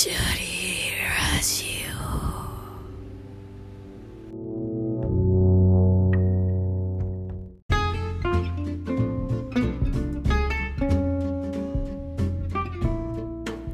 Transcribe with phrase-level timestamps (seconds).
[0.00, 1.02] シャリー
[1.34, 1.98] ラジオ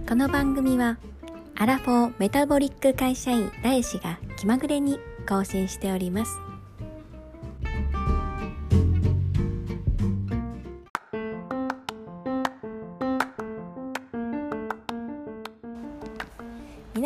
[0.09, 0.97] この番組は
[1.57, 6.54] アラフォーメタボリック会社員大志が気まぐれに更新しております。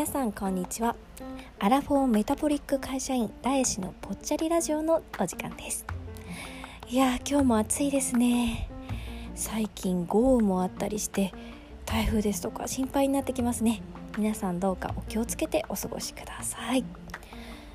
[0.08, 0.96] さんこんにちは。
[1.58, 5.84] アラフォーメタボリック会社員ラエシのぽっちゃりラジオのお時間です。
[6.88, 8.70] いやー今日も暑いですね。
[9.34, 11.34] 最近豪雨もあったりして
[11.84, 13.82] 台風ですとか心配になってきますね。
[14.16, 16.86] 皆さんどうかお気をつけてお過ごしください。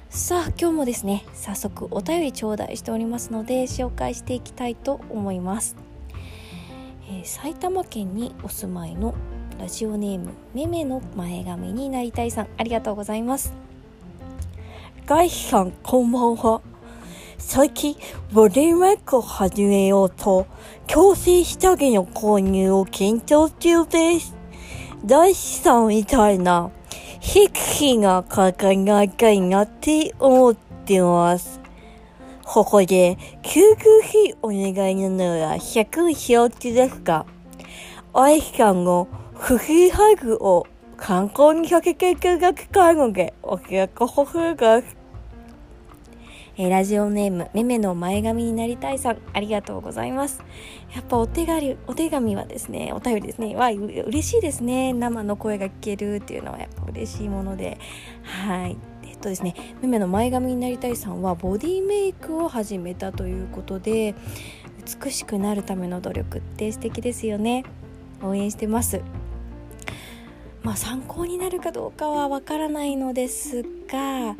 [0.09, 5.75] さあ今日もですね早速お便り頂戴しておりますので紹介していきたいと思います、
[7.09, 9.15] えー、埼玉県にお住まいの
[9.59, 13.53] ラジオネームめめの前髪になりたいさんありがとうございます。
[15.05, 16.61] ガイさんこんばんは。
[17.37, 17.95] 最近
[18.31, 20.47] ボディメイクを始めようと
[20.87, 24.35] 強制下着の購入を検討中です。
[25.05, 26.71] 大師さんみたいな
[27.19, 31.61] ヒクヒが輝いたいなって思ってます。
[32.43, 37.25] ここで、救急費お願いなのは100承知ですか
[38.13, 44.95] 愛さんの不費ハグを観光にかけていただきたいので、お約束です。
[46.55, 50.43] えー、ラジオネームめめの前髪になりたいさんありがとうございます。
[50.95, 54.93] やっぱお手紙お手紙はですねお便りですねは嬉しいですね。
[54.93, 57.79] 生の声が聞けるっていうのはやっぱ嬉しいもので。
[58.21, 58.77] はい。
[59.03, 64.13] えっとですねめめの前髪になりたいさんはボディメイクを始めたということで
[65.03, 67.63] 美しくなるための努力って素敵ですよね。
[68.21, 69.01] 応援してます。
[70.63, 74.35] まあ参考になるかどうかはわからないのですが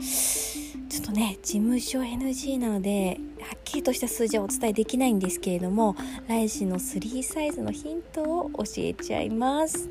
[0.89, 5.95] ちょっとね事務所 NG なのではっきりとした数字はお伝えできないんですけれども
[6.27, 9.89] 来週の3サイズのヒントを教えちゃいます。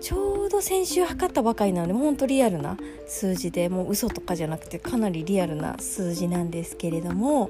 [0.00, 2.76] ちょうど先週測ったばかりなのでほんとリアルな
[3.06, 7.48] 数字でもう嘘とかじゃなくてかなりリアルな数字なんですけれども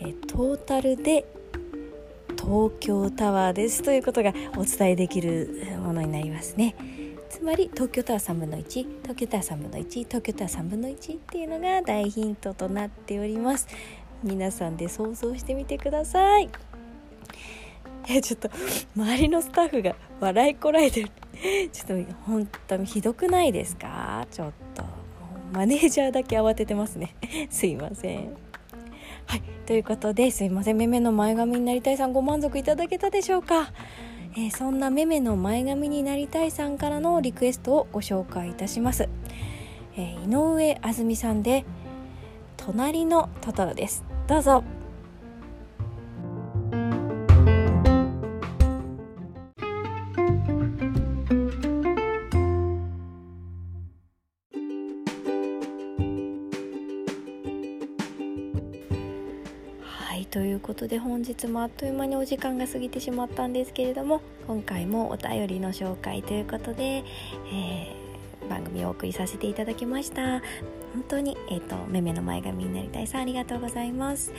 [0.00, 1.24] えトータルで
[2.38, 6.74] 東京タワーですということがお伝えできるものになりますね。
[7.28, 13.66] つまり東京タワー3分の1東京タワー3分の1東京タワー3分の1っていうのが大ヒントとなっております。
[14.24, 16.48] 皆さんで想像してみてください。
[18.08, 18.48] いやちょっと
[18.96, 21.10] 周りのスタッフが笑いこらえてる。
[21.70, 24.26] ちょっと本当にひどくないですか？
[24.30, 24.82] ちょっと
[25.52, 27.14] マネージャーだけ慌ててますね。
[27.50, 28.47] すいません。
[29.28, 29.42] はい。
[29.66, 30.78] ということですいません。
[30.78, 33.70] めめの前髪になりたいさんご満足いただけたでしょうか？
[34.34, 39.08] えー、そんなめめの前髪になりたいさんからのリクエストをご紹介いたします、
[39.96, 41.66] えー、井上あずみさんで
[42.56, 44.02] 「隣のトトロ」です。
[44.26, 44.64] どうぞ。
[60.18, 67.04] いということで本日もあっという間にお時間が過ぎてしまったんですけれども今回もお便りの紹介ということで、
[67.52, 70.42] えー、番組をお送りさせていただきました。
[70.94, 74.32] 本当に、えーと、めめの前髪になりたいさんありがとうございます。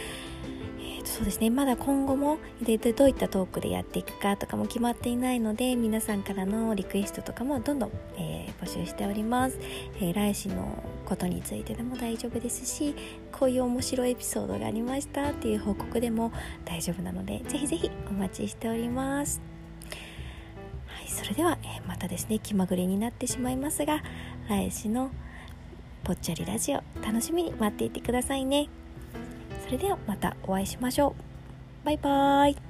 [0.80, 1.50] えー、とそうですね。
[1.50, 9.58] まだ今後もでどういったトークでやっていくかとかも決まっていないので皆さんからのリクエストとかもどんどん、えー、募集しております、
[9.98, 12.96] えー、来週のことについてでも大丈夫ですし
[13.32, 16.32] こういう面白いエピソードがありましたっていう報告でも
[16.64, 19.42] 大丈夫なのでぜひぜひお待ちしております。
[20.88, 24.02] はいそれでは、えまたですね気まぐれになってしまいますが
[24.48, 25.10] 来週の
[26.04, 28.70] ぽっちゃりラジオ楽しみに待っていてくださいね。
[29.66, 31.86] それではまたお会いしましょう。
[31.86, 32.69] バイバーイ。